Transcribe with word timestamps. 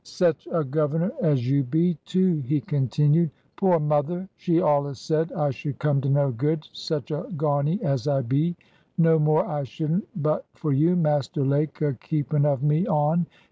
"Sech 0.03 0.47
a 0.51 0.63
governor 0.63 1.11
as 1.21 1.47
you 1.47 1.61
be, 1.63 1.95
too!" 2.05 2.37
he 2.47 2.59
continued. 2.59 3.29
"Poor 3.55 3.79
mother! 3.79 4.27
she 4.35 4.59
allus 4.59 4.99
said 4.99 5.31
I 5.33 5.51
should 5.51 5.77
come 5.77 6.01
to 6.01 6.09
no 6.09 6.31
good, 6.31 6.67
such 6.73 7.11
a 7.11 7.27
gawney 7.37 7.79
as 7.83 8.07
I 8.07 8.23
be! 8.23 8.55
No 8.97 9.19
more 9.19 9.45
I 9.45 9.63
shouldn't 9.63 10.07
but 10.19 10.47
for 10.55 10.73
you, 10.73 10.95
Master 10.95 11.45
Lake, 11.45 11.79
a 11.83 11.93
keeping 11.93 12.45
of 12.45 12.63
me 12.63 12.87
on. 12.87 13.27